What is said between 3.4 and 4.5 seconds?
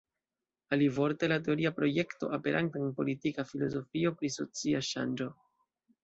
Filozofio pri